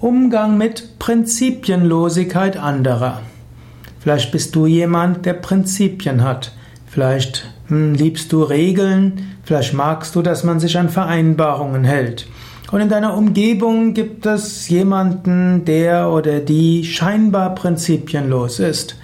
[0.00, 3.20] Umgang mit Prinzipienlosigkeit anderer.
[3.98, 6.52] Vielleicht bist du jemand, der Prinzipien hat.
[6.86, 9.36] Vielleicht hm, liebst du Regeln.
[9.44, 12.26] Vielleicht magst du, dass man sich an Vereinbarungen hält.
[12.72, 18.96] Und in deiner Umgebung gibt es jemanden, der oder die scheinbar prinzipienlos ist.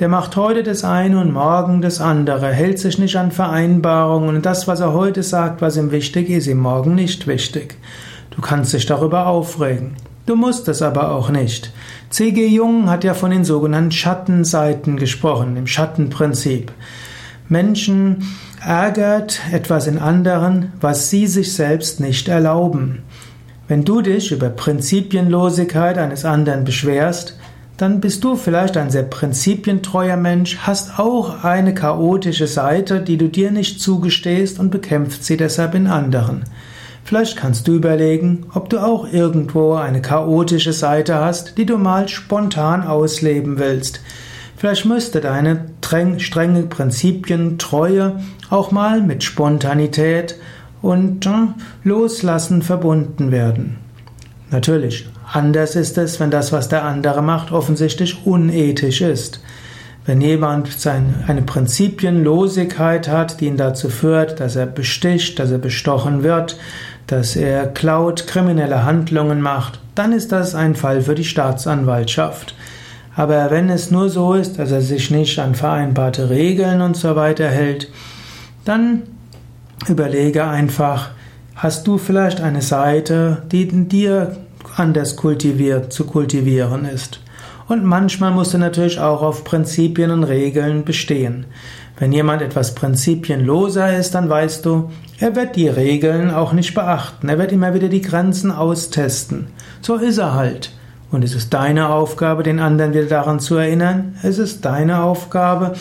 [0.00, 4.44] Der macht heute das eine und morgen das andere, hält sich nicht an Vereinbarungen und
[4.44, 7.76] das, was er heute sagt, was ihm wichtig ist, ihm morgen nicht wichtig.
[8.32, 9.94] Du kannst dich darüber aufregen.
[10.30, 11.72] Du musst es aber auch nicht.
[12.10, 12.46] C.G.
[12.46, 16.70] Jung hat ja von den sogenannten Schattenseiten gesprochen, dem Schattenprinzip.
[17.48, 18.28] Menschen
[18.64, 23.02] ärgert etwas in anderen, was sie sich selbst nicht erlauben.
[23.66, 27.36] Wenn du dich über Prinzipienlosigkeit eines anderen beschwerst,
[27.76, 33.26] dann bist du vielleicht ein sehr prinzipientreuer Mensch, hast auch eine chaotische Seite, die du
[33.26, 36.44] dir nicht zugestehst und bekämpfst sie deshalb in anderen.
[37.04, 42.08] Vielleicht kannst du überlegen, ob du auch irgendwo eine chaotische Seite hast, die du mal
[42.08, 44.00] spontan ausleben willst.
[44.56, 45.66] Vielleicht müsste deine
[46.18, 50.36] strenge Prinzipientreue auch mal mit Spontanität
[50.82, 51.30] und äh,
[51.82, 53.78] Loslassen verbunden werden.
[54.50, 59.40] Natürlich, anders ist es, wenn das, was der andere macht, offensichtlich unethisch ist.
[60.06, 66.22] Wenn jemand eine Prinzipienlosigkeit hat, die ihn dazu führt, dass er besticht, dass er bestochen
[66.22, 66.58] wird,
[67.06, 72.54] dass er klaut, kriminelle Handlungen macht, dann ist das ein Fall für die Staatsanwaltschaft.
[73.14, 77.16] Aber wenn es nur so ist, dass er sich nicht an vereinbarte Regeln und so
[77.16, 77.90] weiter hält,
[78.64, 79.02] dann
[79.88, 81.10] überlege einfach,
[81.56, 84.36] hast du vielleicht eine Seite, die in dir
[84.76, 87.20] anders kultiviert zu kultivieren ist.
[87.70, 91.44] Und manchmal musst du natürlich auch auf Prinzipien und Regeln bestehen.
[92.00, 94.90] Wenn jemand etwas prinzipienloser ist, dann weißt du,
[95.20, 97.28] er wird die Regeln auch nicht beachten.
[97.28, 99.46] Er wird immer wieder die Grenzen austesten.
[99.82, 100.72] So ist er halt.
[101.12, 104.16] Und es ist deine Aufgabe, den anderen wieder daran zu erinnern.
[104.24, 105.74] Es ist deine Aufgabe,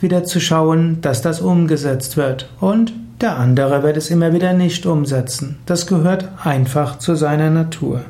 [0.00, 2.48] wieder zu schauen, dass das umgesetzt wird.
[2.60, 5.58] Und der andere wird es immer wieder nicht umsetzen.
[5.66, 8.06] Das gehört einfach zu seiner Natur.